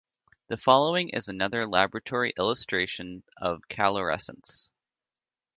The 0.47 0.57
following 0.57 1.09
is 1.09 1.27
another 1.27 1.67
laboratory 1.67 2.33
illustration 2.35 3.21
of 3.37 3.67
calorescence. 3.69 4.71